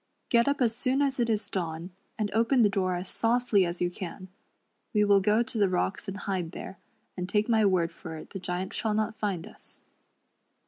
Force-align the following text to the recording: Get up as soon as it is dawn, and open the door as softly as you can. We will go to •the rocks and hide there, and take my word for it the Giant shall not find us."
Get 0.29 0.47
up 0.47 0.61
as 0.61 0.75
soon 0.75 0.99
as 1.03 1.19
it 1.19 1.29
is 1.29 1.47
dawn, 1.47 1.91
and 2.17 2.31
open 2.33 2.63
the 2.63 2.69
door 2.69 2.95
as 2.95 3.07
softly 3.07 3.67
as 3.67 3.81
you 3.81 3.91
can. 3.91 4.29
We 4.95 5.03
will 5.03 5.21
go 5.21 5.43
to 5.43 5.57
•the 5.59 5.71
rocks 5.71 6.07
and 6.07 6.17
hide 6.17 6.53
there, 6.53 6.79
and 7.15 7.29
take 7.29 7.47
my 7.47 7.67
word 7.67 7.93
for 7.93 8.17
it 8.17 8.31
the 8.31 8.39
Giant 8.39 8.73
shall 8.73 8.95
not 8.95 9.19
find 9.19 9.45
us." 9.45 9.83